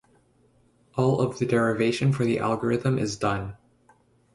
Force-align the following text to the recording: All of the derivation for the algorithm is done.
All 0.95 1.21
of 1.21 1.37
the 1.37 1.45
derivation 1.45 2.11
for 2.11 2.25
the 2.25 2.39
algorithm 2.39 2.97
is 2.97 3.17
done. 3.17 3.55